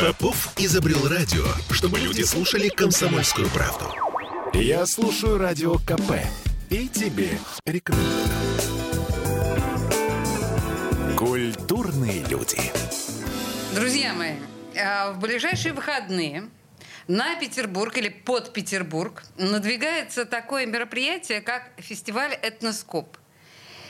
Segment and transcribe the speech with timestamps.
[0.00, 3.84] Попов изобрел радио, чтобы люди слушали комсомольскую правду.
[4.54, 6.12] Я слушаю радио КП
[6.70, 8.28] и тебе рекомендую.
[11.18, 12.56] Культурные люди.
[13.74, 14.36] Друзья мои,
[14.74, 16.48] а, в ближайшие выходные
[17.06, 23.18] на Петербург или под Петербург надвигается такое мероприятие, как фестиваль «Этноскоп».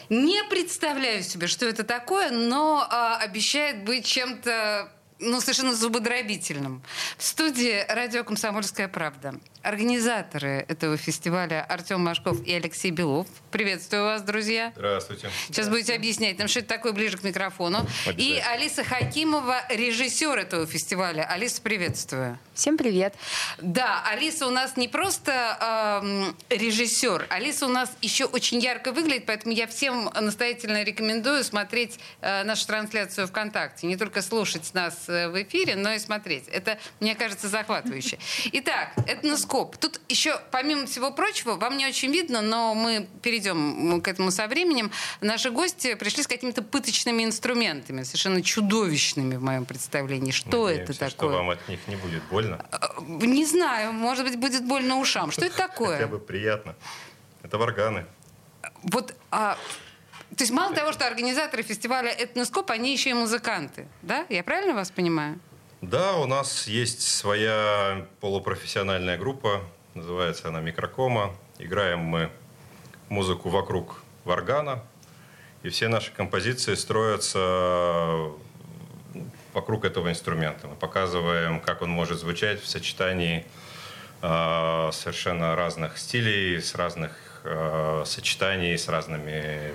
[0.08, 4.90] Не представляю себе, что это такое, но а, обещает быть чем-то
[5.20, 6.82] ну, совершенно зубодробительным.
[7.16, 9.34] В студии радио «Комсомольская правда».
[9.62, 13.26] Организаторы этого фестиваля Артем Машков и Алексей Белов.
[13.50, 14.72] Приветствую вас, друзья.
[14.74, 15.28] Здравствуйте.
[15.48, 17.86] Сейчас будете объяснять нам, что это такое ближе к микрофону.
[18.16, 21.24] И Алиса Хакимова, режиссер этого фестиваля.
[21.24, 22.38] Алиса, приветствую.
[22.54, 23.14] Всем привет.
[23.58, 29.26] Да, Алиса у нас не просто эм, режиссер, Алиса у нас еще очень ярко выглядит,
[29.26, 33.86] поэтому я всем настоятельно рекомендую смотреть э, нашу трансляцию ВКонтакте.
[33.86, 36.48] Не только слушать нас э, в эфире, но и смотреть.
[36.48, 38.18] Это, мне кажется, захватывающе.
[38.52, 38.92] Итак,
[39.50, 39.76] этноскоп.
[39.76, 44.46] Тут еще, помимо всего прочего, вам не очень видно, но мы перейдем к этому со
[44.46, 44.90] временем.
[45.20, 50.30] Наши гости пришли с какими-то пыточными инструментами, совершенно чудовищными в моем представлении.
[50.30, 51.10] Что Надеемся, это такое?
[51.10, 52.64] что вам от них не будет больно.
[53.08, 55.30] Не знаю, может быть, будет больно ушам.
[55.30, 56.06] Что это Хотя такое?
[56.06, 56.74] бы приятно.
[57.42, 58.06] Это варганы.
[58.82, 59.56] Вот, а,
[60.36, 64.26] то есть мало того, что организаторы фестиваля «Этноскоп», они еще и музыканты, да?
[64.28, 65.40] Я правильно вас понимаю?
[65.82, 69.62] Да, у нас есть своя полупрофессиональная группа.
[69.94, 71.34] Называется она «Микрокома».
[71.58, 72.28] Играем мы
[73.08, 74.84] музыку вокруг варгана.
[75.62, 78.30] И все наши композиции строятся
[79.54, 80.68] вокруг этого инструмента.
[80.68, 83.46] Мы показываем, как он может звучать в сочетании
[84.20, 89.72] э, совершенно разных стилей, с разных э, сочетаний, с разными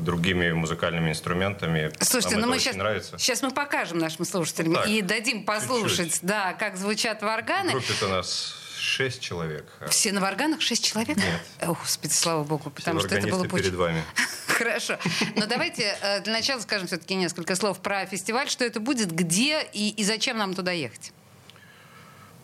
[0.00, 1.90] другими музыкальными инструментами.
[2.00, 3.18] Слушайте, Нам ну мы сейчас, нравится.
[3.18, 6.22] сейчас мы покажем нашим слушателям Ну так, и дадим послушать, чуть-чуть.
[6.26, 7.72] да, как звучат В варганы.
[7.72, 9.66] группе-то нас шесть человек.
[9.80, 10.60] а Все на варганах?
[10.62, 11.16] Шесть человек?
[11.16, 11.40] Нет.
[11.60, 14.02] О, Господи, слава Богу, Все потому что это было бы перед вами.
[14.46, 14.98] Хорошо.
[15.36, 19.62] Но давайте э, для начала скажем все-таки несколько слов про фестиваль, что это будет, где
[19.72, 21.12] и, и зачем нам туда ехать.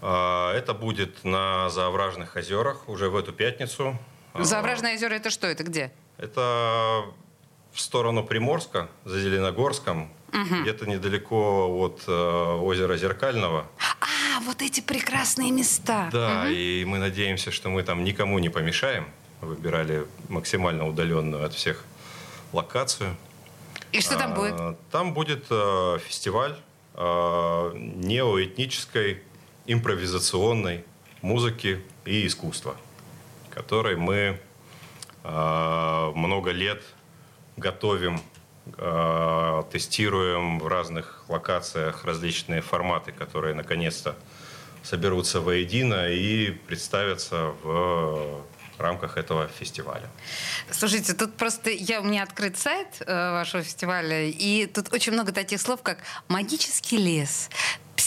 [0.03, 3.99] А, Это будет на Заовражных озерах уже в эту пятницу.
[4.35, 5.47] А, Заображные озера это что?
[5.47, 5.91] Это где?
[6.19, 7.05] Это
[7.73, 10.11] в сторону Приморска, за Зеленогорском,
[10.63, 12.13] где-то недалеко от э,
[12.63, 13.67] озера Зеркального.
[13.79, 16.09] А, вот эти прекрасные места.
[16.13, 19.07] Да, и мы надеемся, что мы там никому не помешаем.
[19.41, 21.85] Выбирали максимально удаленную от всех
[22.53, 23.17] локацию.
[23.93, 24.91] И что там А, будет?
[24.91, 26.57] Там будет э, фестиваль
[26.95, 29.23] э, неоэтнической
[29.67, 30.85] импровизационной
[31.23, 32.77] музыки и искусства,
[33.51, 34.41] который мы
[35.27, 36.83] много лет
[37.57, 38.21] готовим,
[38.79, 44.15] э, тестируем в разных локациях различные форматы, которые наконец-то
[44.83, 48.45] соберутся воедино и представятся в
[48.79, 50.09] рамках этого фестиваля.
[50.71, 55.33] Слушайте, тут просто я, у меня открыт сайт э, вашего фестиваля, и тут очень много
[55.33, 55.99] таких слов, как
[56.29, 57.51] магический лес,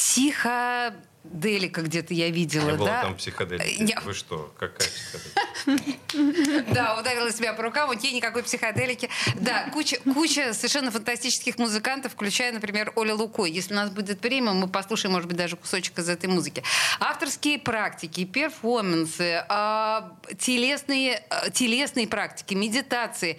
[0.10, 3.02] психоделика где-то я видела, Не было да?
[3.04, 3.84] там психоделики.
[3.84, 4.54] Я- Вы что?
[4.58, 6.74] Какая психоделика?
[6.74, 9.10] Да, ударила себя по рукам, окей, никакой психоделики.
[9.36, 13.52] Да, куча, куча совершенно фантастических музыкантов, включая, например, Оля Лукой.
[13.52, 16.64] Если у нас будет время, мы послушаем, может быть, даже кусочек из этой музыки.
[17.00, 23.38] Авторские практики, перформансы, а, телесные, а, телесные практики, медитации.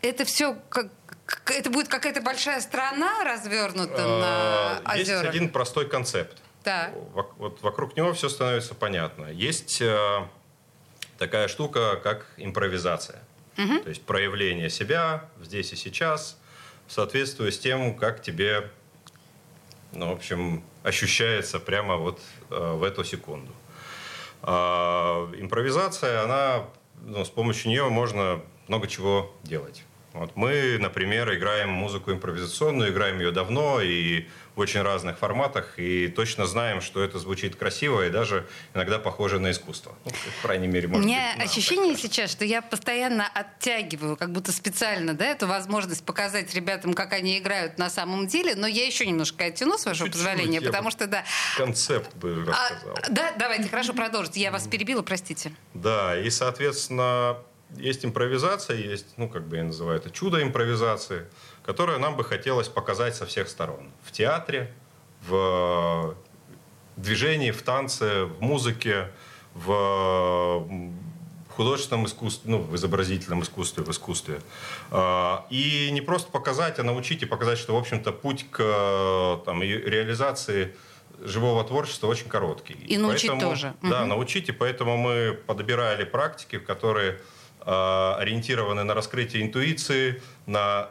[0.00, 0.88] Это все как-
[1.46, 5.30] это будет какая-то большая страна развернута на А, Есть озерах.
[5.30, 6.38] один простой концепт.
[7.14, 9.26] Вок- Вот вокруг него все становится понятно.
[9.26, 10.20] Есть э,
[11.18, 13.22] такая штука, как импровизация.
[13.56, 16.38] То есть проявление себя здесь и сейчас,
[16.88, 18.70] соответствуя с тем, как тебе,
[19.92, 22.20] ну, в общем, ощущается прямо вот
[22.50, 23.52] э, в эту секунду.
[24.42, 26.64] А, импровизация, она,
[27.02, 29.82] ну, с помощью нее можно много чего делать.
[30.12, 36.08] Вот мы, например, играем музыку импровизационную, играем ее давно и в очень разных форматах, и
[36.08, 39.94] точно знаем, что это звучит красиво и даже иногда похоже на искусство.
[40.04, 44.30] Ну, по крайней мере, У может меня быть, ощущение сейчас, что я постоянно оттягиваю, как
[44.32, 48.84] будто специально, да, эту возможность показать ребятам, как они играют на самом деле, но я
[48.84, 51.24] еще немножко оттяну, с вашего Чуть-чуть, позволения, потому что, да.
[51.56, 52.98] Концепт бы А, рассказал.
[53.08, 54.40] да, давайте, хорошо, продолжите.
[54.40, 55.52] Я вас перебила, простите.
[55.72, 57.38] Да, и, соответственно,
[57.76, 61.26] есть импровизация, есть, ну, как бы я называю это, чудо импровизации,
[61.64, 63.90] которое нам бы хотелось показать со всех сторон.
[64.02, 64.72] В театре,
[65.26, 66.16] в
[66.96, 69.08] движении, в танце, в музыке,
[69.54, 70.66] в
[71.52, 74.40] художественном искусстве, ну, в изобразительном искусстве, в искусстве.
[74.90, 79.62] А, и не просто показать, а научить и показать, что, в общем-то, путь к там,
[79.62, 80.74] реализации
[81.20, 82.74] живого творчества очень короткий.
[82.74, 83.74] И научить поэтому, тоже.
[83.82, 84.08] Да, угу.
[84.08, 87.18] научить, и поэтому мы подбирали практики, которые э,
[87.64, 90.90] ориентированы на раскрытие интуиции, на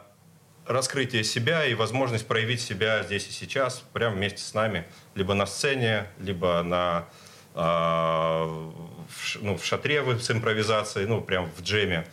[0.66, 5.46] раскрытие себя и возможность проявить себя здесь и сейчас, прямо вместе с нами, либо на
[5.46, 7.06] сцене, либо на
[7.54, 12.06] э, в, ну, в шатре с импровизацией, ну, прям в джеме,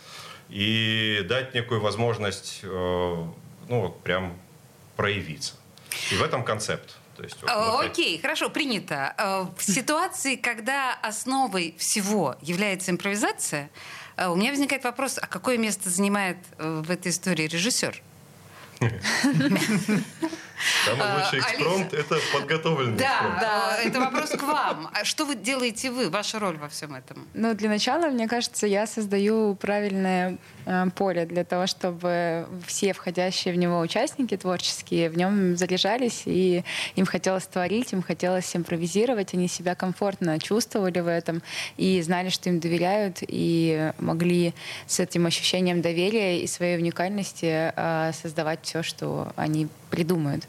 [0.50, 3.26] и дать некую возможность, э,
[3.68, 4.38] ну, прям
[4.96, 5.54] проявиться.
[6.12, 6.98] И в этом концепт.
[7.16, 7.50] То есть, вот,
[7.86, 9.52] Окей, okay, хорошо, принято.
[9.58, 13.70] В ситуации, когда основой всего является импровизация,
[14.28, 18.02] у меня возникает вопрос, а какое место занимает э, в этой истории режиссер?
[20.86, 24.90] Самый лучший экспромт– это подготовленный Да, да, это вопрос к вам.
[24.94, 27.28] А что вы делаете вы, ваша роль во всем этом?
[27.34, 33.54] Ну, для начала, мне кажется, я создаю правильное э, поле для того, чтобы все входящие
[33.54, 36.64] в него участники творческие в нем заряжались, и
[36.96, 41.42] им хотелось творить, им хотелось импровизировать, они себя комфортно чувствовали в этом
[41.78, 44.54] и знали, что им доверяют, и могли
[44.88, 50.49] с этим ощущением доверия и своей уникальности э, создавать все, что они придумают.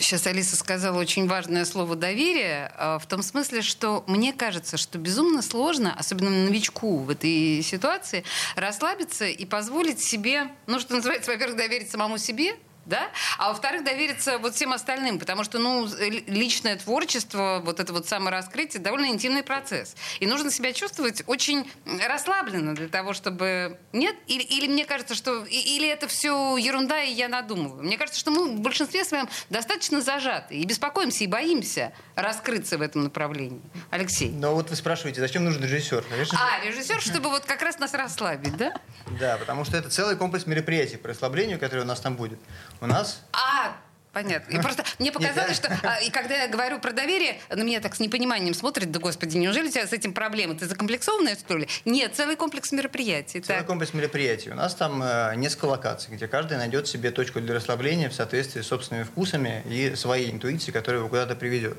[0.00, 4.98] Сейчас Алиса сказала очень важное слово доверие, а, в том смысле, что мне кажется, что
[4.98, 8.24] безумно сложно, особенно новичку в этой ситуации,
[8.56, 13.10] расслабиться и позволить себе, ну, что называется, во-первых, доверить самому себе, да?
[13.38, 15.88] А во-вторых, довериться вот всем остальным, потому что, ну,
[16.26, 19.94] личное творчество, вот это вот самораскрытие, довольно интимный процесс.
[20.20, 21.70] И нужно себя чувствовать очень
[22.06, 23.78] расслабленно для того, чтобы...
[23.92, 24.14] Нет?
[24.26, 25.44] Или, или мне кажется, что...
[25.44, 27.82] Или это все ерунда, и я надумываю.
[27.82, 32.82] Мне кажется, что мы в большинстве своем достаточно зажаты и беспокоимся, и боимся раскрыться в
[32.82, 33.62] этом направлении.
[33.90, 34.30] Алексей.
[34.30, 36.02] Но вот вы спрашиваете, зачем нужен режиссер?
[36.02, 38.74] Конечно, а, режиссер, чтобы вот как раз нас расслабить, да?
[39.18, 42.38] Да, потому что это целый комплекс мероприятий по расслаблению, который у нас там будет.
[42.84, 43.22] У нас...
[43.32, 43.76] А,
[44.12, 44.56] Понятно.
[44.56, 47.96] И просто мне показалось, что а, и когда я говорю про доверие, на меня так
[47.96, 50.54] с непониманием смотрят, да господи, неужели у тебя с этим проблемы?
[50.54, 51.66] Ты закомплексованная, что ли?
[51.84, 53.40] Нет, целый комплекс мероприятий.
[53.40, 53.66] Целый так.
[53.66, 54.50] комплекс мероприятий.
[54.50, 58.60] У нас там э, несколько локаций, где каждый найдет себе точку для расслабления в соответствии
[58.60, 61.76] с собственными вкусами и своей интуицией, которая его куда-то приведет.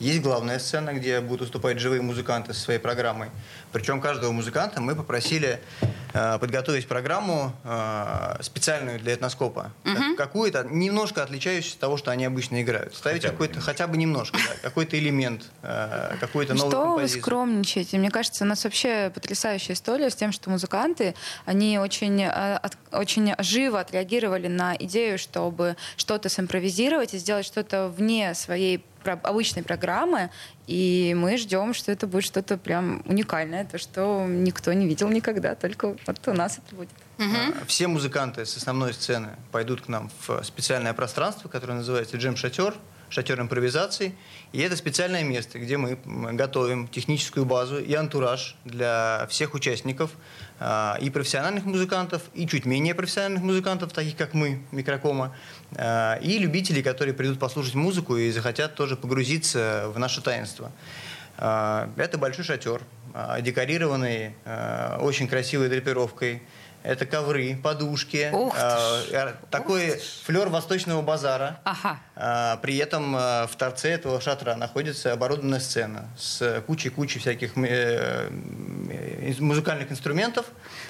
[0.00, 3.28] Есть главная сцена, где будут выступать живые музыканты со своей программой.
[3.70, 5.60] Причем каждого музыканта мы попросили
[6.14, 9.72] э, подготовить программу э, специальную для этноскопа.
[9.84, 10.16] Угу.
[10.16, 12.94] Какую-то, немножко отличающуюся от того, что они обычно играют.
[12.94, 17.18] Ставить хотя какой-то, хотя бы немножко, да, какой-то элемент, э, какой-то новый Что композицию.
[17.18, 17.98] вы скромничаете?
[17.98, 21.14] Мне кажется, у нас вообще потрясающая история с тем, что музыканты,
[21.44, 27.88] они очень, э, от, очень живо отреагировали на идею, чтобы что-то симпровизировать и сделать что-то
[27.88, 30.30] вне своей обычной программы,
[30.66, 35.54] и мы ждем, что это будет что-то прям уникальное, то, что никто не видел никогда,
[35.54, 36.90] только вот у нас это будет.
[37.18, 37.66] Угу.
[37.66, 42.74] Все музыканты с основной сцены пойдут к нам в специальное пространство, которое называется «Джем-шатер»,
[43.10, 44.14] шатер импровизации.
[44.52, 45.98] И это специальное место, где мы
[46.32, 50.12] готовим техническую базу и антураж для всех участников,
[50.58, 55.34] а, и профессиональных музыкантов, и чуть менее профессиональных музыкантов, таких как мы, Микрокома,
[55.76, 60.72] а, и любителей, которые придут послушать музыку и захотят тоже погрузиться в наше таинство.
[61.36, 62.82] А, это большой шатер,
[63.40, 64.36] декорированный
[65.00, 66.42] очень красивой драпировкой,
[66.82, 71.60] это ковры, подушки, Ух э, такой Ух флер восточного базара.
[71.64, 72.00] Ага.
[72.16, 78.30] Э, при этом э, в торце этого шатра находится оборудованная сцена с кучей-кучей всяких э,
[79.40, 80.46] музыкальных инструментов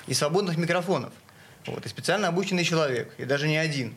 [0.06, 1.12] и свободных микрофонов.
[1.66, 3.94] Вот, и специально обученный человек, и даже не один,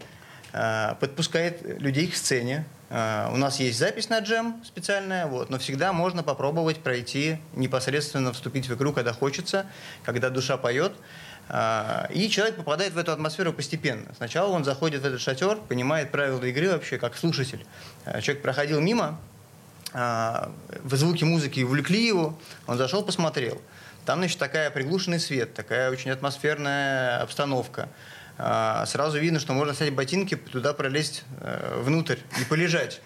[0.51, 2.65] э, подпускает людей к сцене.
[2.89, 8.33] Э, у нас есть запись на джем специальная, вот, но всегда можно попробовать пройти непосредственно
[8.33, 9.65] вступить в игру, когда хочется,
[10.03, 10.93] когда душа поет.
[11.49, 14.07] А, и человек попадает в эту атмосферу постепенно.
[14.15, 17.65] Сначала он заходит в этот шатер, понимает правила игры вообще как слушатель.
[18.05, 19.19] А, человек проходил мимо,
[19.93, 20.51] а,
[20.83, 23.61] в звуки музыки увлекли его, он зашел, посмотрел.
[24.05, 27.87] Там, значит, такая приглушенный свет, такая очень атмосферная обстановка.
[28.35, 32.99] Сразу видно, что можно снять ботинки, туда пролезть э, внутрь и полежать.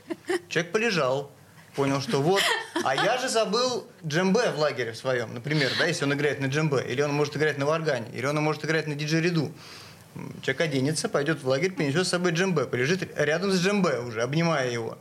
[0.47, 1.29] Человек полежал,
[1.77, 2.41] понял, что вот,
[2.83, 6.47] а я же забыл джембе в лагере в своем, например, да, если он играет на
[6.47, 9.51] джембе, или он может играть на варгане, или он может играть на диджериду.
[10.41, 14.71] Человек оденется, пойдет в лагерь, принесет с собой джембе, полежит рядом с джембе уже, обнимая
[14.71, 14.97] его.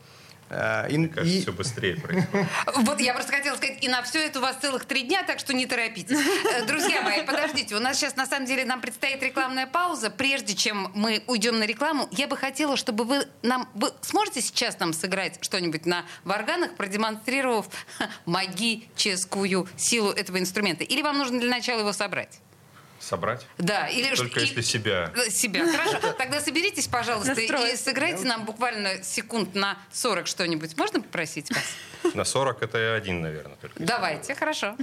[0.48, 2.46] Э, и, Мне кажется, и- все быстрее происходит.
[2.76, 5.38] Вот я просто хотела сказать, и на все это у вас целых три дня, так
[5.40, 6.16] что не торопитесь.
[6.54, 10.10] Э, Друзья мои, подождите, у нас сейчас на самом деле нам предстоит рекламная пауза.
[10.10, 13.68] Прежде чем мы уйдем на рекламу, я бы хотела, чтобы вы нам...
[13.74, 17.66] Вы сможете сейчас нам сыграть что-нибудь на варганах, продемонстрировав
[18.26, 20.84] магическую силу этого инструмента?
[20.84, 22.38] Или вам нужно для начала его собрать?
[23.00, 23.46] Собрать?
[23.58, 25.12] Да, или Только и- если себя.
[25.30, 25.64] Себя.
[25.70, 26.12] Хорошо.
[26.12, 27.84] Тогда соберитесь, пожалуйста, и Настроиться.
[27.84, 30.76] сыграйте нам буквально секунд на 40 что-нибудь.
[30.76, 32.14] Можно попросить вас?
[32.14, 33.74] На 40 это один, наверное, только.
[33.82, 34.76] Давайте, хорошо.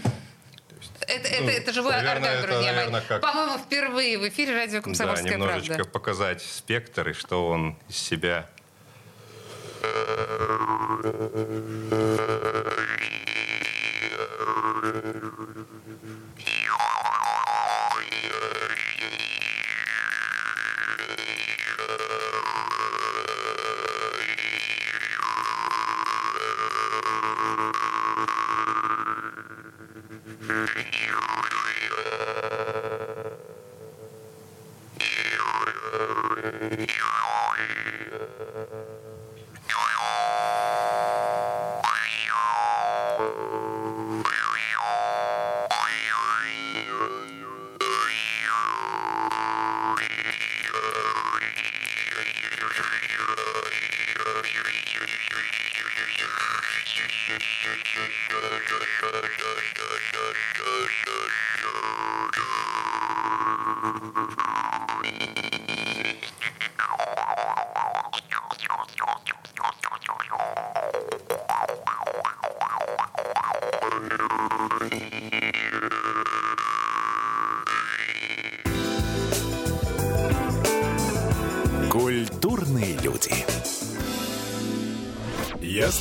[1.07, 3.01] Это, это, ну, это живой наверное, орган, это, друзья мои.
[3.07, 5.89] как- По-моему, впервые в эфире радио Да, «Комсомольская немножечко правда».
[5.91, 8.49] показать спектр и что он из себя
[30.43, 30.52] Mm-hmm.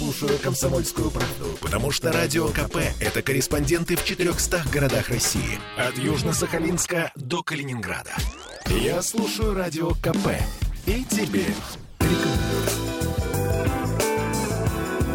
[0.03, 5.61] Слушаю «Комсомольскую правду», потому что «Радио КП»— это корреспонденты в 400 городах России.
[5.77, 8.11] От Южно-Сахалинска до Калининграда.
[8.67, 10.41] Я слушаю «Радио КП»
[10.87, 11.45] и тебе
[12.01, 12.63] рекомендую.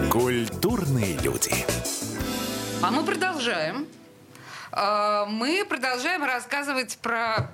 [0.10, 1.52] Культурные люди.
[2.82, 3.88] А мы продолжаем.
[4.72, 7.52] А, Мы продолжаем рассказывать про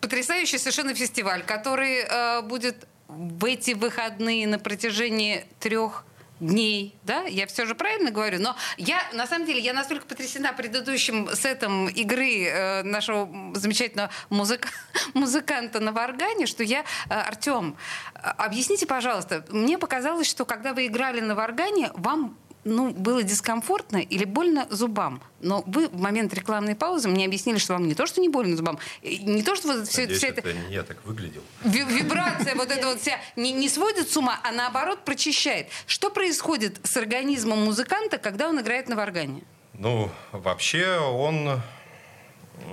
[0.00, 6.04] потрясающий совершенно фестиваль, который э, будет в эти выходные на протяжении трех
[6.40, 7.22] дней, да?
[7.24, 8.40] Я все же правильно говорю?
[8.40, 14.68] Но я, на самом деле, я настолько потрясена предыдущим сетом игры э, нашего замечательного музыка-
[15.14, 16.84] музыканта на варгане, что я...
[17.08, 17.76] Э, Артем,
[18.14, 23.98] э, объясните, пожалуйста, мне показалось, что когда вы играли на варгане, вам ну, было дискомфортно
[23.98, 25.22] или больно зубам.
[25.40, 28.56] Но вы в момент рекламной паузы мне объяснили, что вам не то, что не больно
[28.56, 31.42] зубам, не то, что вот все, Надеюсь, вся эта это не я так выглядел.
[31.64, 35.68] ви- вибрация вот эта вот вся не, не сводит с ума, а наоборот прочищает.
[35.86, 39.42] Что происходит с организмом музыканта, когда он играет на варгане?
[39.74, 41.60] Ну, вообще он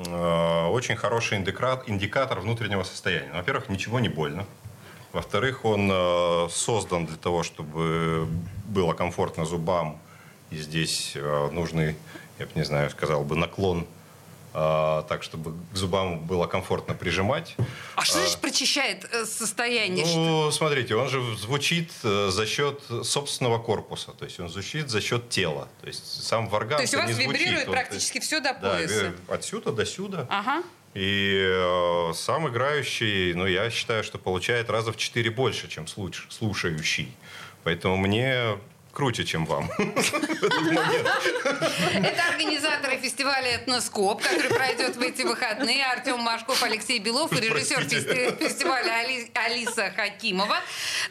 [0.08, 3.32] э, очень хороший индикатор, индикатор внутреннего состояния.
[3.34, 4.46] Во-первых, ничего не больно.
[5.14, 8.28] Во-вторых, он э, создан для того, чтобы
[8.66, 10.00] было комфортно зубам.
[10.52, 11.96] И здесь э, нужный,
[12.40, 13.86] я бы не знаю, сказал бы, наклон
[14.54, 17.56] э, так, чтобы к зубам было комфортно прижимать.
[17.96, 20.06] А что значит прочищает состояние?
[20.06, 25.02] Что- Ну, смотрите, он же звучит за счет собственного корпуса, то есть он звучит за
[25.02, 25.68] счет тела.
[25.82, 27.32] То есть сам варган То есть у вас не звучит.
[27.42, 29.08] вибрирует он- практически все до Да, пояса?
[29.08, 30.26] ви- отсюда до сюда.
[30.30, 30.64] Ага.
[30.94, 36.26] И э, сам играющий, ну, я считаю, что получает раза в четыре больше, чем слуш-
[36.30, 37.12] слушающий.
[37.64, 38.58] Поэтому мне
[38.92, 39.70] круче, чем вам.
[42.04, 45.86] Это организаторы фестиваля «Этноскоп», который пройдет в эти выходные.
[45.86, 47.84] Артем Машков, Алексей Белов и режиссер
[48.38, 50.58] фестиваля Али- Алиса Хакимова.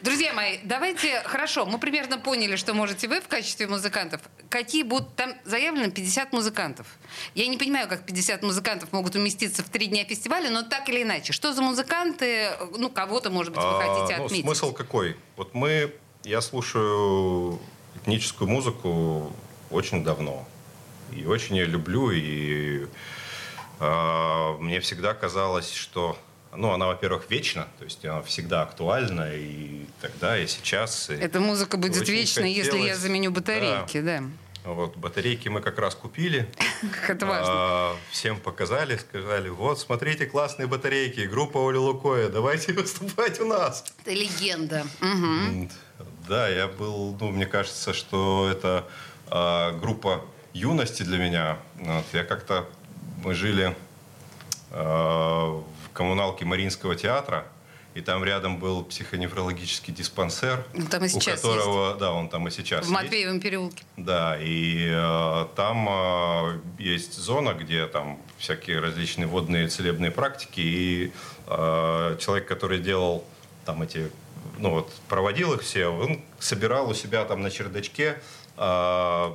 [0.01, 4.21] Друзья мои, давайте, хорошо, мы примерно поняли, что можете вы в качестве музыкантов.
[4.49, 6.87] Какие будут, там заявлено 50 музыкантов.
[7.35, 11.03] Я не понимаю, как 50 музыкантов могут уместиться в три дня фестиваля, но так или
[11.03, 11.33] иначе.
[11.33, 12.49] Что за музыканты?
[12.77, 14.45] Ну, кого-то, может быть, вы А, хотите ну, отметить.
[14.45, 15.15] Смысл какой?
[15.37, 17.59] Вот мы, я слушаю
[17.95, 19.31] этническую музыку
[19.69, 20.47] очень давно.
[21.15, 22.11] И очень ее люблю.
[22.11, 22.87] И
[23.79, 26.17] а, мне всегда казалось, что
[26.55, 31.09] ну, она, во-первых, вечна, то есть она всегда актуальна и тогда, и сейчас.
[31.09, 34.23] и Эта музыка будет вечной, если я заменю батарейки, да.
[34.63, 36.47] Вот, батарейки мы как раз купили.
[37.07, 37.53] Это важно.
[37.53, 43.83] А, всем показали, сказали, вот, смотрите, классные батарейки, группа Оли Лукоя, давайте выступать у нас.
[44.01, 44.85] Это легенда.
[46.31, 48.85] Да, я был, ну, мне кажется, что это
[49.27, 50.23] а, группа
[50.53, 51.57] юности для меня.
[51.75, 52.69] Вот, я как-то,
[53.21, 53.75] мы жили
[54.69, 57.45] а, в коммуналке Мариинского театра,
[57.95, 62.47] и там рядом был психоневрологический диспансер, Ну, там и сейчас у которого, да, он там
[62.47, 62.93] и сейчас В есть.
[62.93, 63.83] Матвеевом переулке.
[63.97, 71.11] Да, и э, там э, есть зона, где там всякие различные водные целебные практики, и
[71.47, 73.25] э, человек, который делал
[73.65, 74.09] там эти,
[74.57, 78.21] ну вот, проводил их все, он собирал у себя там на чердачке
[78.57, 79.31] э,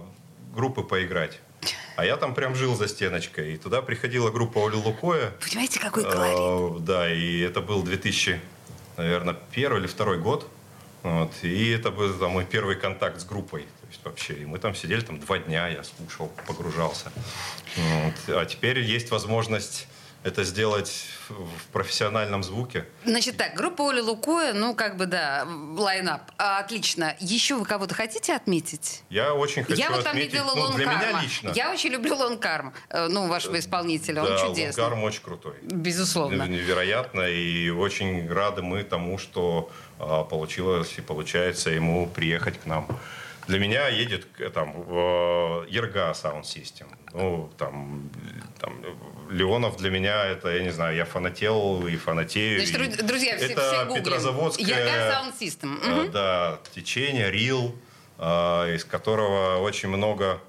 [0.55, 1.41] группы поиграть.
[1.97, 5.33] А я там прям жил за стеночкой, и туда приходила группа Оли Лукоя.
[5.41, 6.37] Понимаете, какой колорит?
[6.39, 8.41] Э, Да, и это был 2000,
[8.97, 10.47] наверное, первый или второй год.
[11.03, 13.63] Вот, и это был там, мой первый контакт с группой.
[13.63, 17.13] То есть вообще, и мы там сидели там два дня, я слушал, погружался.
[17.77, 18.15] Вот.
[18.37, 19.87] А теперь есть возможность
[20.27, 22.85] это сделать в профессиональном звуке.
[23.05, 26.33] Значит так, группа Оли Лукоя, ну как бы да, лайнап.
[26.37, 27.15] А, Отлично.
[27.21, 29.05] Еще вы кого-то хотите отметить?
[29.09, 31.07] Я очень хочу я вот там отметить, видела ну, Лон для Карма.
[31.07, 31.53] меня лично.
[31.55, 34.23] Я очень люблю Лон Карм, э, ну, вашего исполнителя.
[34.23, 34.83] Он да, чудесный.
[34.83, 35.55] Лон Карм очень крутой.
[35.63, 36.43] Безусловно.
[36.43, 37.21] Невероятно.
[37.29, 42.89] И очень рады мы тому, что а, получилось и получается ему приехать к нам.
[43.47, 46.87] Для меня едет э, там в Ерга Sound System.
[47.13, 48.11] Ну, там,
[48.61, 48.75] там,
[49.31, 52.59] Леонов для меня это, я не знаю, я фанател и фанатею.
[52.65, 54.05] Значит, и дру- друзья, все, это все гуглим.
[54.05, 55.79] Петрозаводское Ерга Sound System.
[55.83, 56.11] э, Мгм.
[56.11, 57.75] да, течение, рил,
[58.19, 60.41] э, из которого очень много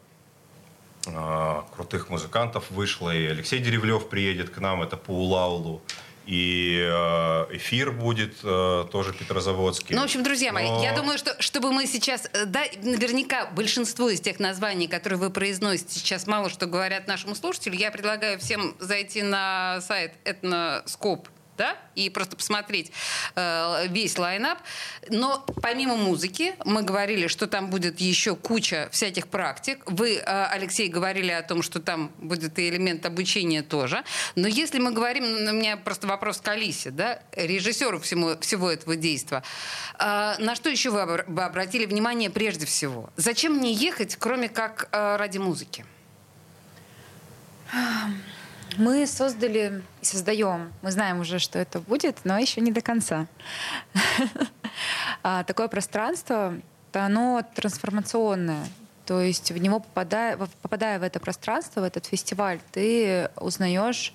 [1.05, 3.15] э, крутых музыкантов вышло.
[3.15, 5.81] И Алексей Деревлев приедет к нам, это по Улаулу.
[6.27, 9.95] И э, эфир будет э, тоже Петрозаводский.
[9.95, 12.29] Ну, в общем, друзья мои, Но- я думаю, что чтобы мы сейчас...
[12.33, 17.33] э, Да, наверняка большинство из тех названий, которые вы произносите, сейчас мало что говорят нашему
[17.33, 17.75] слушателю.
[17.75, 22.91] Я предлагаю всем зайти на сайт Этноскоп да, и просто посмотреть
[23.35, 24.59] э, весь лайнап.
[25.09, 29.83] Но помимо музыки, мы говорили, что там будет еще куча всяких практик.
[29.85, 34.03] Вы, э, Алексей, говорили о том, что там будет и элемент обучения тоже.
[34.35, 38.95] Но если мы говорим, у меня просто вопрос к Алисе, да, режиссеру всему, всего этого
[38.95, 39.43] действия,
[39.99, 43.09] э, на что еще вы бы обратили внимание прежде всего?
[43.17, 45.85] Зачем мне ехать, кроме как э, ради музыки?
[48.75, 53.27] Мы создали создаем, мы знаем уже, что это будет, но еще не до конца.
[55.23, 56.53] А Такое пространство,
[56.93, 58.65] оно трансформационное.
[59.07, 64.13] То есть в него попадая, попадая в это пространство, в этот фестиваль, ты узнаешь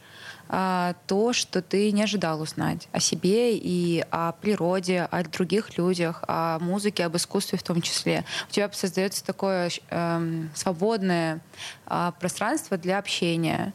[0.50, 6.22] а, то, что ты не ожидал узнать о себе и о природе, о других людях,
[6.28, 8.24] о музыке, об искусстве в том числе.
[8.50, 11.40] У тебя создается такое эм, свободное
[11.86, 13.72] а, пространство для общения.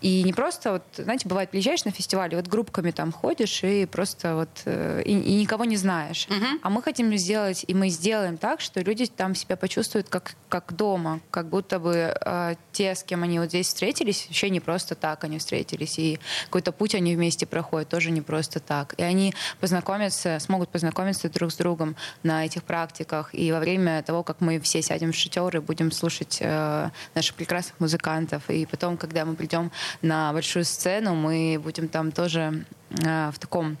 [0.00, 3.86] И не просто, вот, знаете, бывает, приезжаешь на фестиваль, и вот группками там ходишь, и
[3.86, 6.26] просто вот э, и, и никого не знаешь.
[6.62, 10.72] А мы хотим сделать, и мы сделаем так, что люди там себя почувствуют как, как
[10.74, 14.94] дома, как будто бы э, те, с кем они вот здесь встретились, еще не просто
[14.94, 18.94] так они встретились, и какой-то путь они вместе проходят, тоже не просто так.
[18.98, 24.22] И они познакомятся, смогут познакомиться друг с другом на этих практиках, и во время того,
[24.22, 28.96] как мы все сядем в шатер и будем слушать э, наших прекрасных музыкантов, и потом,
[28.96, 29.70] когда мы придем
[30.02, 33.76] на большую сцену, мы будем там тоже э, в таком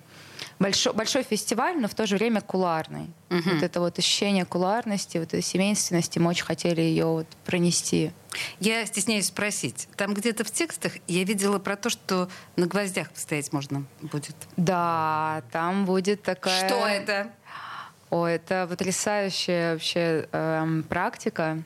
[0.58, 3.10] большой, большой фестиваль, но в то же время куларный.
[3.28, 8.12] Вот это вот ощущение куларности, вот этой семейственности, мы очень хотели ее вот пронести.
[8.60, 9.88] Я стесняюсь спросить.
[9.96, 14.36] Там где-то в текстах я видела про то, что на гвоздях постоять можно будет.
[14.56, 16.68] Да, там будет такая...
[16.68, 17.30] Что это?
[18.10, 21.62] О, это потрясающая вообще эм, практика.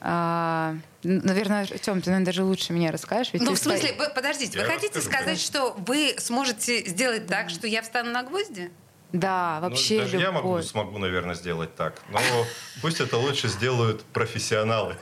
[0.00, 3.32] Н- наверное, Артем, ты, наверное, даже лучше меня расскажешь.
[3.32, 5.46] ведь Ну, в смысле, вы- подождите, вы Я хотите расскажу, сказать, конечно.
[5.46, 8.70] что вы сможете сделать так, что я встану на гвозди?
[9.12, 12.00] Да, Ну, вообще даже я могу, смогу, наверное, сделать так.
[12.10, 12.18] Но
[12.82, 14.96] пусть это лучше сделают профессионалы.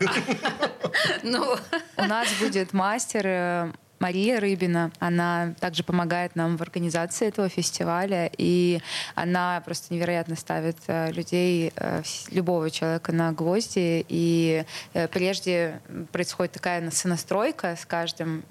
[1.22, 1.56] Ну,
[1.96, 4.90] У нас будет мастер э, Мария Рыбина.
[4.98, 8.28] Она также помогает нам в организации этого фестиваля.
[8.36, 8.80] И
[9.14, 14.04] она просто невероятно ставит э, людей, э, любого человека на гвозди.
[14.08, 18.42] И э, прежде происходит такая сонастройка с каждым,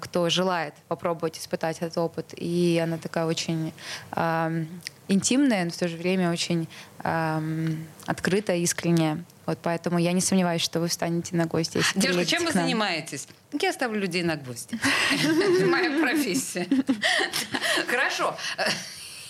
[0.00, 2.32] кто желает попробовать испытать этот опыт.
[2.36, 3.72] И она такая очень
[5.08, 6.66] интимная, но в то же время очень
[8.06, 9.24] открытая, искренняя.
[9.46, 11.78] Вот поэтому я не сомневаюсь, что вы встанете на гвозди.
[11.78, 13.28] если девушка, чем вы занимаетесь?
[13.60, 14.78] Я ставлю людей на гвозди.
[15.12, 16.66] Это моя профессия.
[17.88, 18.36] Хорошо.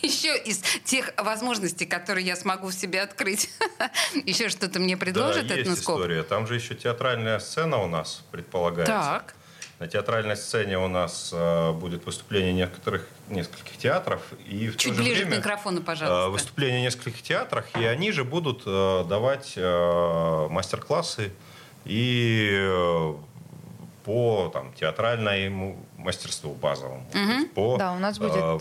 [0.03, 3.49] Еще из тех возможностей, которые я смогу в себе открыть,
[4.27, 5.97] еще что-то мне предложит да, есть этноскоп?
[5.97, 6.23] история.
[6.23, 8.93] Там же еще театральная сцена у нас предполагается.
[8.93, 9.35] Так.
[9.81, 14.23] На театральной сцене у нас э, будет выступление некоторых, нескольких театров.
[14.47, 16.31] И в Чуть то же ближе к время, микрофону, э, пожалуйста.
[16.31, 21.33] выступление в нескольких театрах, и они же будут э, давать э, мастер-классы
[21.85, 23.15] и э,
[24.05, 27.05] по там, театральному мастерству базовому.
[27.13, 28.59] Есть По, Да, у нас будет э,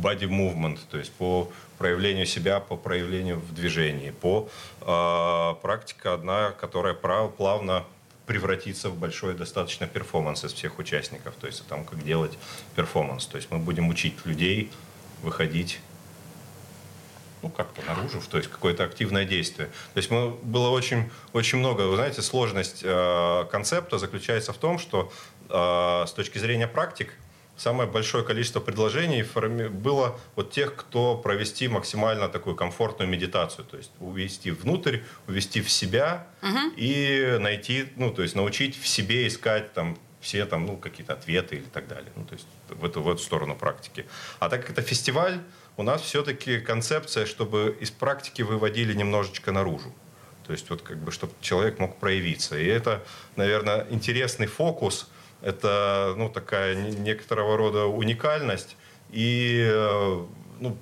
[0.00, 4.48] body movement, то есть по проявлению себя, по проявлению в движении, по
[4.82, 7.84] э, практика одна, которая прав, плавно
[8.26, 12.38] превратится в большой достаточно перформанс из всех участников, то есть о том, как делать
[12.74, 13.26] перформанс.
[13.26, 14.70] То есть мы будем учить людей
[15.22, 15.80] выходить
[17.42, 19.68] ну, как-то наружу, то есть какое-то активное действие.
[19.92, 24.78] То есть мы, было очень, очень много, вы знаете, сложность э, концепта заключается в том,
[24.78, 25.12] что
[25.50, 27.12] э, с точки зрения практик
[27.56, 29.24] самое большое количество предложений
[29.70, 35.70] было вот тех, кто провести максимально такую комфортную медитацию, то есть увести внутрь, увести в
[35.70, 36.72] себя угу.
[36.76, 41.56] и найти, ну, то есть научить в себе искать там все там, ну, какие-то ответы
[41.56, 42.10] или так далее.
[42.16, 44.06] Ну, то есть в эту, в эту сторону практики.
[44.38, 45.38] А так как это фестиваль,
[45.76, 49.92] у нас все-таки концепция, чтобы из практики выводили немножечко наружу.
[50.46, 52.58] То есть вот как бы, чтобы человек мог проявиться.
[52.58, 53.02] И это,
[53.36, 55.10] наверное, интересный фокус.
[55.44, 58.76] Это, ну, такая некоторого рода уникальность.
[59.10, 60.24] И, э,
[60.60, 60.78] ну,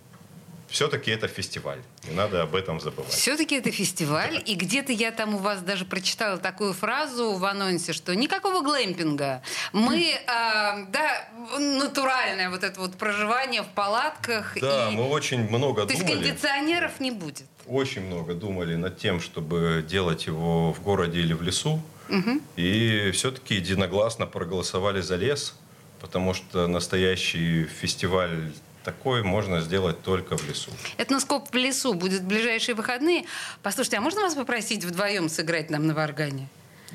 [0.68, 1.80] все-таки это фестиваль.
[2.08, 3.10] Не надо об этом забывать.
[3.12, 7.92] Все-таки это фестиваль, и где-то я там у вас даже прочитала такую фразу в анонсе,
[7.92, 9.42] что никакого глэмпинга.
[9.72, 14.56] Мы, э, да, натуральное вот это вот проживание в палатках.
[14.60, 14.94] Да, и...
[14.94, 16.06] мы очень много То думали.
[16.06, 17.46] То есть кондиционеров не будет?
[17.66, 21.82] Очень много думали над тем, чтобы делать его в городе или в лесу.
[22.08, 22.40] Угу.
[22.56, 25.54] И все-таки единогласно проголосовали за лес,
[26.00, 28.52] потому что настоящий фестиваль
[28.84, 30.70] такой можно сделать только в лесу.
[30.98, 33.24] Этноскоп в лесу будет в ближайшие выходные.
[33.62, 36.48] Послушайте, а можно вас попросить вдвоем сыграть нам на варгане?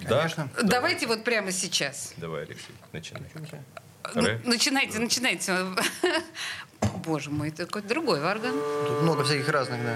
[0.04, 0.50] Да, Конечно.
[0.64, 1.18] Давайте Давай.
[1.18, 2.14] вот прямо сейчас.
[2.18, 3.24] Давай, Алексей, начинай.
[4.14, 5.56] Ну, начинайте, начинайте.
[7.06, 8.54] Боже мой, это какой-то другой варган.
[8.88, 9.96] Тут много всяких разных, да.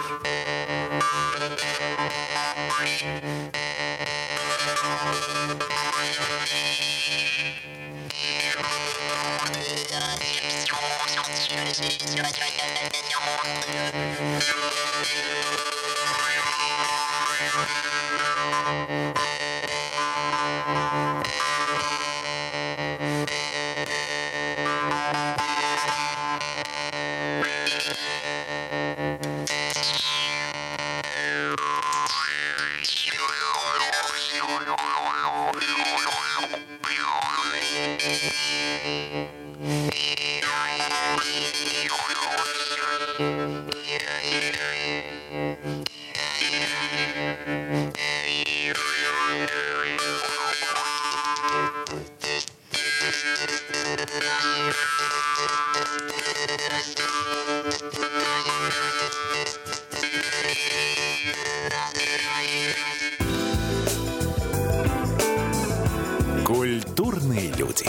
[66.45, 67.87] Культурные люди.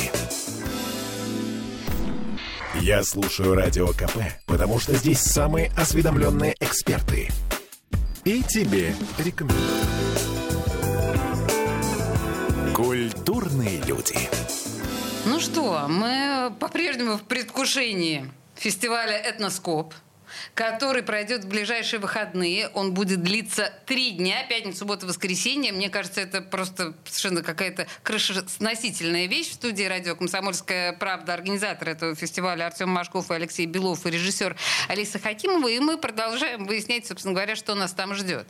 [2.81, 7.31] Я слушаю Радио КП, потому что здесь самые осведомленные эксперты.
[8.25, 9.63] И тебе рекомендую.
[12.75, 14.17] Культурные люди.
[15.25, 19.95] Ну что, мы по-прежнему в предвкушении фестиваля «Этноскоп»,
[20.55, 22.69] который пройдет в ближайшие выходные.
[22.69, 25.73] Он будет длиться три дня, пятница, суббота, воскресенье.
[25.73, 31.35] Мне кажется, это просто совершенно какая-то крышесносительная вещь в студии радио «Комсомольская правда».
[31.35, 34.57] Организатор этого фестиваля Артем Машков и Алексей Белов и режиссер
[34.89, 35.69] Алиса Хакимова.
[35.69, 38.47] И мы продолжаем выяснять, собственно говоря, что нас там ждет.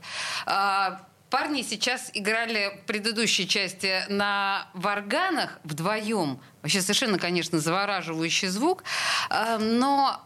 [1.33, 6.39] Парни сейчас играли в предыдущей части на варганах вдвоем.
[6.61, 8.85] Вообще совершенно, конечно, завораживающий звук.
[9.31, 10.21] А, но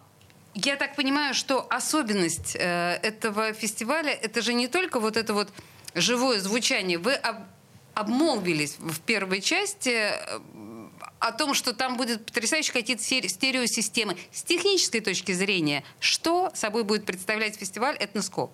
[0.55, 5.49] я так понимаю, что особенность э, этого фестиваля это же не только вот это вот
[5.95, 6.99] живое звучание.
[6.99, 7.37] Вы об,
[7.95, 10.40] обмолвились в первой части э,
[11.21, 14.16] о том, что там будет потрясающие какие-то стереосистемы.
[14.33, 18.51] С технической точки зрения, что собой будет представлять фестиваль «Этноскоп»?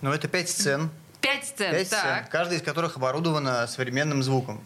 [0.00, 0.90] Ну, это пять сцен.
[1.20, 2.00] Пять сцен, Пять так.
[2.00, 4.62] сцен, каждая из которых оборудована современным звуком.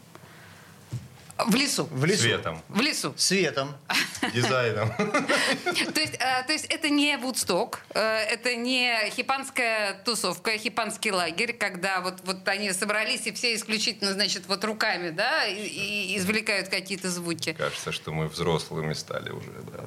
[1.46, 1.88] В лесу.
[1.90, 2.22] В лесу.
[2.22, 3.14] Светом, В лесу.
[3.16, 3.74] Светом.
[4.34, 4.92] дизайном.
[4.94, 11.52] То есть, э, то есть это не Вудсток, э, это не хипанская тусовка, хипанский лагерь,
[11.52, 16.68] когда вот, вот они собрались и все исключительно, значит, вот руками, да, и, и извлекают
[16.68, 17.54] какие-то звуки.
[17.54, 19.84] Кажется, что мы взрослыми стали уже, да.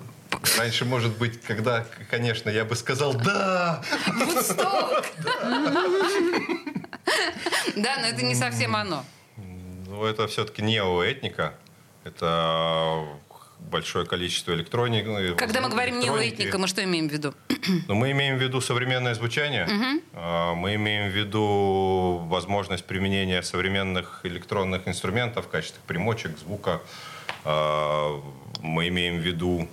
[0.57, 5.05] Раньше, может быть, когда, конечно, я бы сказал «да», Вудсток!
[7.75, 9.03] Да, но это не совсем оно.
[9.87, 11.55] но это все-таки неоэтника.
[12.03, 13.03] Это
[13.59, 15.35] большое количество электроники.
[15.35, 16.33] Когда мы говорим не электроники.
[16.33, 17.33] этника, мы что имеем в виду?
[17.87, 19.67] Но мы имеем в виду современное звучание,
[20.13, 26.81] а, мы имеем в виду возможность применения современных электронных инструментов в качестве примочек, звука.
[27.43, 28.21] А,
[28.61, 29.67] Мы имеем в виду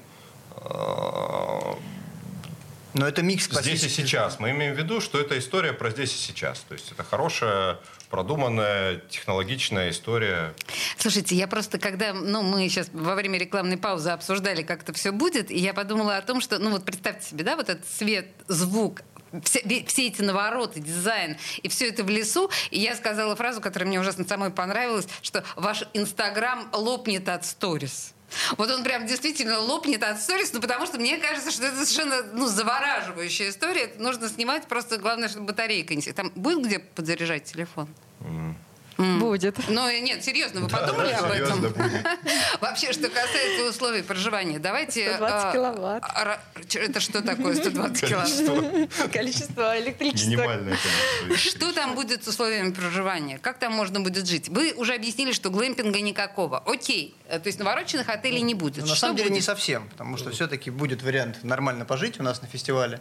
[2.95, 4.39] Но это микс здесь и сейчас.
[4.39, 6.61] Мы имеем в виду, что это история про здесь и сейчас.
[6.69, 7.79] То есть это хорошая,
[8.11, 10.53] продуманная, технологичная история.
[10.99, 15.11] Слушайте, я просто, когда, ну, мы сейчас во время рекламной паузы обсуждали, как это все
[15.11, 18.29] будет, и я подумала о том, что, ну, вот представьте себе, да, вот этот свет,
[18.49, 19.01] звук,
[19.43, 22.51] все, все эти навороты, дизайн, и все это в лесу.
[22.71, 28.13] И я сказала фразу, которая мне ужасно самой понравилась, что ваш Инстаграм лопнет от сторис.
[28.57, 32.23] Вот он прям действительно лопнет от сторис, ну потому что мне кажется, что это совершенно
[32.33, 33.83] ну, завораживающая история.
[33.83, 36.03] Это нужно снимать, просто главное, чтобы батарейка не...
[36.03, 37.89] Там будет где подзаряжать телефон?
[39.19, 39.57] Будет.
[39.69, 41.61] Ну, нет, серьезно, вы подумали об этом?
[41.61, 41.75] Будет.
[42.61, 45.15] Вообще, что касается условий проживания, давайте...
[45.15, 46.05] 120 а, киловатт.
[46.05, 46.41] а,
[46.75, 49.13] Это что такое 120 киловатт?
[49.13, 50.31] Количество электричества.
[50.31, 51.37] Минимальное количество.
[51.63, 53.39] Что там будет с условиями проживания?
[53.39, 54.49] Как там можно будет жить?
[54.49, 56.59] Вы уже объяснили, что глэмпинга никакого.
[56.67, 57.15] Окей.
[57.29, 58.85] Э, То есть навороченных отелей не будет.
[58.85, 62.43] Ну, на самом деле не совсем, потому что все-таки будет вариант нормально пожить у нас
[62.43, 63.01] на фестивале.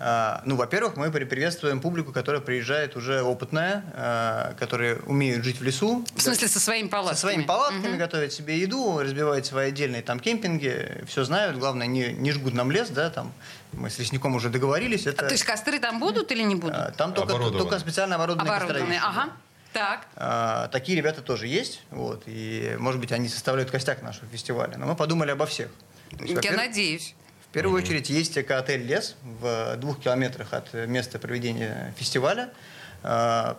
[0.00, 5.60] А, Ну, во-первых, мы при- приветствуем публику, которая приезжает уже опытная, а, которые умеют жить
[5.60, 6.04] в лесу.
[6.16, 7.14] В смысле, со своими палатками?
[7.14, 12.12] Со своими палатками готовят себе еду, разбивают свои отдельные там кемпинги, все знают, главное, не,
[12.12, 13.32] не жгут нам лес, да, там
[13.72, 15.06] мы с лесником уже договорились.
[15.06, 16.76] Это, То есть костры там будут или не будут?
[16.76, 18.98] а, там только, только специально оборудованные Оборудованные.
[18.98, 19.32] костровища, Ага.
[19.72, 20.06] Так.
[20.16, 24.76] а, Такие ребята тоже есть, вот, и, может быть, они составляют костяк нашего фестиваля.
[24.76, 25.68] Но мы подумали обо всех.
[26.20, 27.14] Есть, Я надеюсь.
[27.54, 32.50] В первую очередь есть эко-отель «Лес» в двух километрах от места проведения фестиваля.
[33.04, 33.56] А,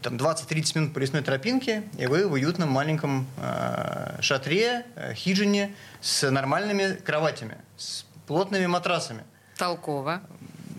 [0.00, 5.74] Там 20-30 минут по лесной тропинке, и вы в уютном маленьком а, шатре, э, хижине
[6.00, 9.24] с нормальными кроватями, с плотными матрасами,
[9.58, 10.22] Толково.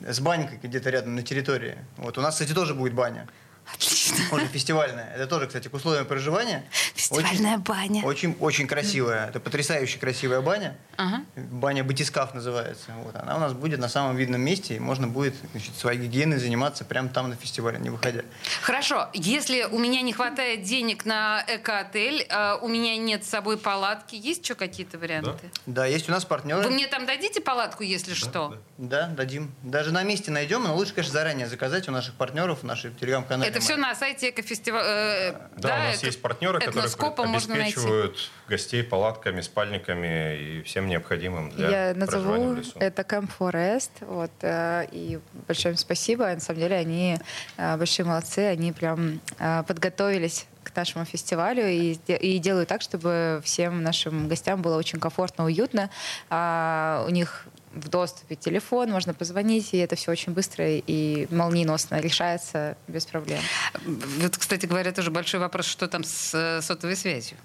[0.09, 1.77] с банькой где-то рядом на территории.
[1.97, 3.27] Вот у нас, кстати, тоже будет баня.
[3.73, 4.17] Отлично.
[4.29, 5.13] Тоже фестивальная.
[5.15, 6.65] Это тоже, кстати, к условиям проживания.
[6.95, 8.03] Фестивальная баня.
[8.03, 9.27] Очень, очень красивая.
[9.27, 10.77] Это потрясающе красивая баня.
[10.97, 11.23] Ага.
[11.35, 12.91] Баня Батискаф называется.
[13.03, 13.15] Вот.
[13.15, 16.85] Она у нас будет на самом видном месте, и можно будет значит, своей гигиеной заниматься
[16.85, 18.21] прямо там на фестивале, не выходя.
[18.61, 23.57] Хорошо, если у меня не хватает денег на эко-отель, а у меня нет с собой
[23.57, 25.49] палатки, есть еще какие-то варианты?
[25.65, 26.61] Да, есть у нас партнеры.
[26.63, 28.57] Вы мне там дадите палатку, если что?
[28.77, 29.51] Да, дадим.
[29.63, 33.49] Даже на месте найдем, но лучше, конечно, заранее заказать у наших партнеров в нашей телеграм-канале.
[33.49, 35.49] Это все на сайте экофестиваля.
[35.57, 41.93] Да, у нас есть партнеры, которые обеспечивают гостей палатками, спальниками и всем необходимым для Я
[41.95, 42.77] назову в лесу.
[42.79, 43.91] это Camp Forest.
[44.01, 46.25] Вот, э, и большое им спасибо.
[46.25, 47.17] На самом деле они
[47.57, 48.39] э, большие молодцы.
[48.39, 54.61] Они прям э, подготовились к нашему фестивалю и, и делают так, чтобы всем нашим гостям
[54.61, 55.89] было очень комфортно, уютно.
[56.29, 61.99] А, у них в доступе телефон, можно позвонить, и это все очень быстро и молниеносно
[62.01, 63.39] решается без проблем.
[63.85, 67.37] Вот, кстати говоря, тоже большой вопрос, что там с э, сотовой связью?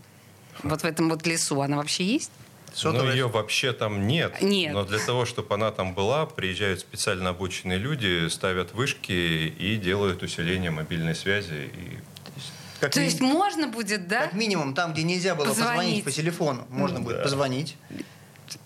[0.63, 2.31] Вот в этом вот лесу она вообще есть?
[2.83, 4.43] Ну, Сотовая- ее вообще там нет.
[4.43, 4.73] Нет.
[4.75, 10.23] Но для того, чтобы она там была, приезжают специально обученные люди, ставят вышки и делают
[10.23, 11.71] усиление мобильной связи.
[11.73, 11.99] И
[12.81, 14.25] Как, То ми- есть можно будет, да?
[14.25, 15.71] как минимум, там, где нельзя было Позвонить.
[15.77, 17.77] позвонить, по телефону, можно будет позвонить.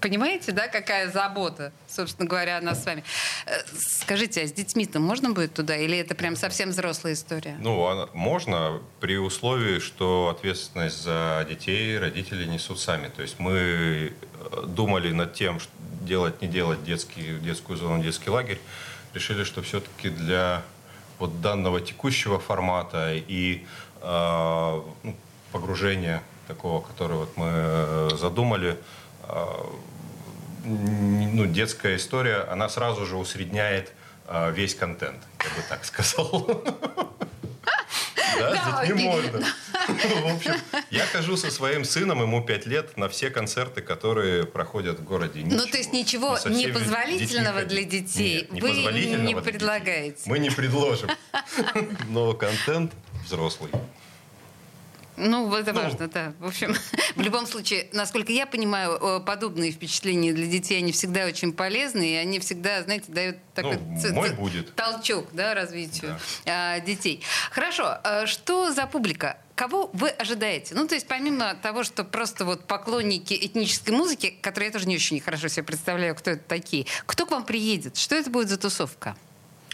[0.00, 3.04] Понимаете, да, какая забота, собственно говоря, о нас с вами.
[3.46, 5.76] Э, Скажите, а с детьми-то можно будет туда?
[5.76, 7.56] Или это прям совсем взрослая история?
[7.60, 13.08] Ну, можно при условии, что ответственность за детей родители несут сами.
[13.08, 14.12] То есть мы э,
[14.66, 18.60] думали над тем, что делать, не делать детский, детскую зону, детский лагерь.
[19.12, 20.62] Решили, что все-таки для
[21.18, 23.66] вот данного текущего формата и
[24.00, 25.16] э, ну,
[25.52, 28.78] погружения такого, которое вот мы э, задумали,
[30.64, 33.92] ну, детская история, она сразу же усредняет
[34.26, 36.64] э, весь контент, я бы так сказал.
[38.38, 39.46] Да, с детьми можно.
[39.88, 40.54] В общем,
[40.90, 45.42] я хожу со своим сыном, ему 5 лет, на все концерты, которые проходят в городе.
[45.44, 50.22] Ну, то есть ничего всеми непозволительного для детей вы не предлагаете.
[50.26, 51.10] Мы не предложим.
[52.08, 52.92] Но контент
[53.24, 53.70] взрослый.
[55.20, 55.80] Ну, это Ну.
[55.82, 56.32] важно, да.
[56.38, 56.74] В общем,
[57.16, 62.08] в любом случае, насколько я понимаю, э, подобные впечатления для детей, они всегда очень полезны,
[62.08, 64.74] и они всегда, знаете, дают такой Ну, ц- мой ц- будет.
[64.74, 67.22] толчок да, развитию а, детей.
[67.50, 69.36] Хорошо, а что за публика?
[69.54, 70.74] Кого вы ожидаете?
[70.74, 74.96] Ну, то есть помимо того, что просто вот поклонники этнической музыки, которые я тоже не
[74.96, 77.98] очень хорошо себе представляю, кто это такие, кто к вам приедет?
[77.98, 79.14] Что это будет за тусовка?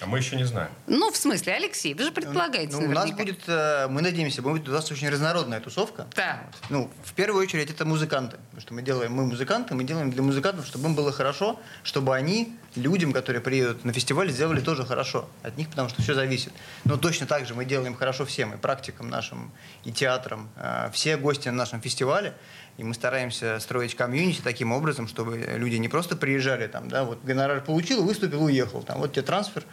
[0.02, 0.68] А мы еще не знаем.
[0.87, 4.68] Ну, в смысле, Алексей, вы же предполагаете Ну, у нас будет, э, мы надеемся, будет
[4.68, 6.06] у нас очень разнородная тусовка.
[6.14, 6.42] Да.
[6.68, 8.37] Ну, в первую очередь, это музыканты.
[8.37, 12.14] Потому что мы делаем, мы музыканты, мы делаем для музыкантов, чтобы им было хорошо, чтобы
[12.14, 15.30] они людям, которые приедут на фестиваль, сделали тоже хорошо.
[15.42, 16.52] От них, потому что все зависит.
[16.85, 19.50] Но точно так же мы делаем хорошо всем, и практикам нашим,
[19.85, 20.50] и театрам.
[20.56, 22.35] Э, Все гости на нашем фестивале,
[22.77, 27.23] и мы стараемся строить комьюнити таким образом, чтобы люди не просто приезжали, там, да, вот
[27.25, 28.83] гонорар получил, выступил, уехал.
[28.83, 29.65] Там, вот тебе трансфер.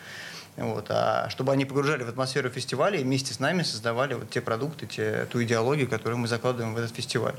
[0.56, 4.40] Вот, а чтобы они погружали в атмосферу фестиваля и вместе с нами создавали вот те
[4.40, 7.36] продукты, те, ту идеологию, которую мы закладываем в этот фестиваль.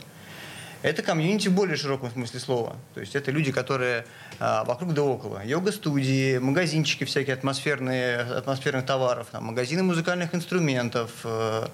[0.84, 2.76] Это комьюнити в более широком смысле слова.
[2.92, 4.04] То есть это люди, которые
[4.38, 5.42] а, вокруг да около.
[5.42, 11.68] Йога-студии, магазинчики всякие атмосферные, атмосферных товаров, там, магазины музыкальных инструментов, э,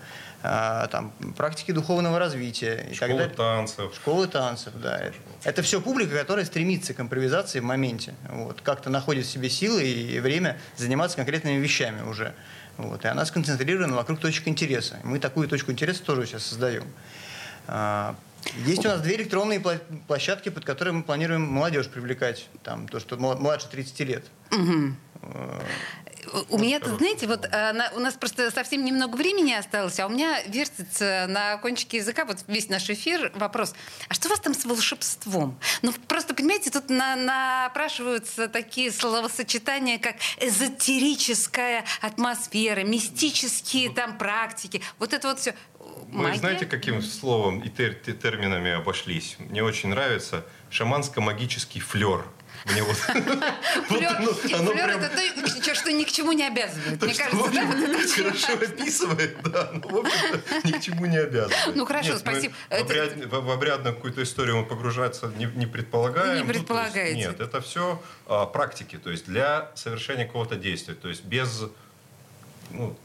[0.45, 3.35] а, там, практики духовного развития и так Школа далее.
[3.35, 3.93] танцев.
[3.97, 4.99] Школы танцев, да.
[4.99, 8.15] Это, это все публика, которая стремится к импровизации в моменте.
[8.29, 12.33] Вот, как-то находит в себе силы и время заниматься конкретными вещами уже.
[12.77, 15.01] Вот, и она сконцентрирована вокруг точек интереса.
[15.03, 16.85] Мы такую точку интереса тоже сейчас создаем.
[18.67, 19.61] Есть у нас две электронные
[20.07, 22.49] площадки, под которые мы планируем молодежь привлекать.
[22.63, 24.25] Там, то, что мла- младше 30 лет.
[26.51, 30.11] У меня-то, знаете, вот а, на- у нас просто совсем немного времени осталось, а у
[30.11, 33.73] меня вертится на кончике языка вот весь наш эфир вопрос.
[34.09, 35.59] А что у вас там с волшебством?
[35.83, 44.83] Ну, просто, понимаете, тут на- напрашиваются такие словосочетания, как эзотерическая атмосфера, мистические там практики.
[44.99, 45.55] Вот это вот все.
[46.09, 49.37] Мы знаете, каким словом и тер- те- терминами обошлись?
[49.39, 52.25] Мне очень нравится шаманско-магический флер.
[52.67, 52.97] Мне вот...
[53.89, 55.11] Флёр, это
[55.65, 57.01] то, что ни к чему не обязывает.
[57.03, 61.75] Мне кажется, да, общем, хорошо описывает, да, в общем-то, ни к чему не обязывает.
[61.77, 62.55] Ну, хорошо, спасибо.
[62.69, 66.37] В, обрядную какую-то историю мы погружаться не, предполагаем.
[66.37, 67.17] Не Ну, предполагаете.
[67.19, 68.03] нет, это все
[68.53, 71.63] практики, то есть для совершения какого-то действия, то есть без...
[72.71, 72.97] Ну,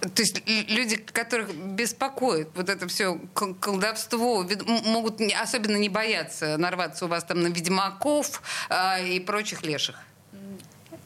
[0.00, 3.18] То есть люди, которых беспокоит вот это все
[3.60, 4.46] колдовство,
[4.86, 9.96] могут особенно не бояться нарваться у вас там на ведьмаков а, и прочих леших.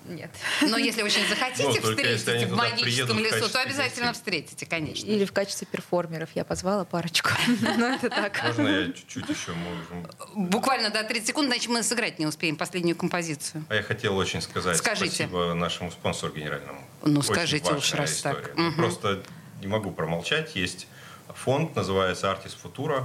[0.06, 0.30] Нет.
[0.62, 4.12] Но если очень захотите Ну, встретить в магическом приедут в лесу, то обязательно гостей.
[4.20, 5.06] встретите, конечно.
[5.06, 7.30] Или в качестве перформеров я позвала парочку.
[7.76, 8.42] Ну, это так.
[8.44, 10.06] можно я чуть-чуть еще можем...
[10.34, 13.64] Буквально до 30 секунд, иначе мы сыграть не успеем последнюю композицию.
[13.68, 15.10] А я хотел очень сказать Скажите.
[15.14, 16.84] спасибо нашему спонсору генеральному.
[17.02, 18.38] Ну, Очень скажите уж, раз так.
[18.38, 18.54] история.
[18.56, 18.76] Ну, Мгм.
[18.76, 19.22] Просто
[19.60, 20.54] не могу промолчать.
[20.56, 20.86] Есть
[21.34, 23.04] фонд, называется Artis Futura.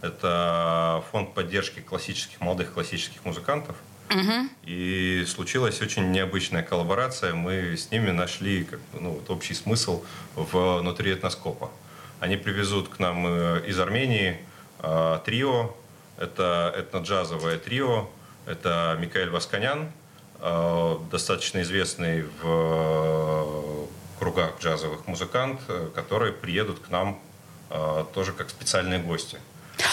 [0.00, 3.76] Это фонд поддержки классических, молодых классических музыкантов.
[4.64, 7.34] И случилась очень необычная коллаборация.
[7.34, 11.70] Мы с ними нашли как ну, вот общий смысл внутри этноскопа.
[12.20, 14.38] Они привезут к нам э, из Армении
[14.80, 15.74] э, трио.
[16.16, 18.08] Это этноджазовое трио.
[18.46, 19.90] Это Микаэль Васканян,
[20.40, 23.86] э, достаточно известный в э,
[24.18, 27.20] кругах джазовых музыкант, э, которые приедут к нам
[27.70, 29.38] э, тоже как специальные гости.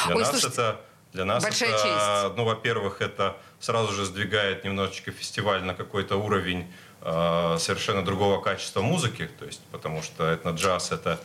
[0.06, 0.82] Для Ой, нас слушайте, это
[1.16, 2.38] для нас большая это, честь.
[2.38, 6.68] ну, во-первых, это сразу же сдвигает немножечко фестиваль на какой-то уровень
[7.02, 11.20] э, совершенно другого качества музыки, то есть, потому что этно-джаз это,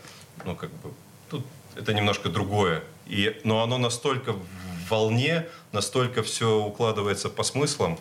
[0.44, 0.92] ну, как бы,
[1.28, 1.44] тут
[1.76, 2.82] это немножко другое.
[3.06, 4.46] И, но оно настолько в
[4.88, 7.98] волне, настолько все укладывается по смыслам,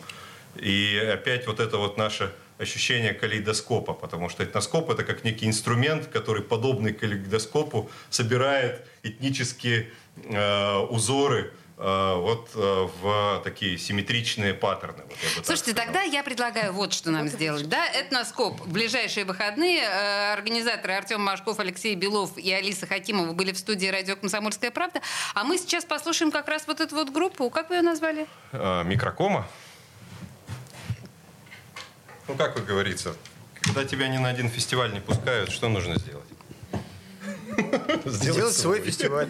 [0.56, 6.08] и опять вот это вот наше ощущение калейдоскопа, потому что этноскоп это как некий инструмент,
[6.08, 15.03] который подобный калейдоскопу собирает этнические э, узоры вот э, в такие симметричные паттерны.
[15.07, 17.69] Вот я бы Слушайте, тогда я предлагаю вот что нам сделать.
[17.69, 18.59] Да, этноскоп.
[18.59, 23.87] В ближайшие выходные э, организаторы Артем Машков, Алексей Белов и Алиса Хакимова были в студии
[23.87, 25.01] радио «Комсомольская правда».
[25.33, 27.49] А мы сейчас послушаем как раз вот эту вот группу.
[27.49, 28.27] Как вы ее назвали?
[28.51, 29.47] Э, микрокома.
[32.27, 33.15] Ну, как вы говорится,
[33.61, 36.27] когда тебя ни на один фестиваль не пускают, что нужно сделать?
[38.05, 39.29] Сделать свой фестиваль.